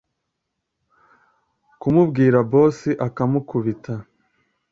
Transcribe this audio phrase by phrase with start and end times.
[1.79, 3.93] kumubwira boss akimukubita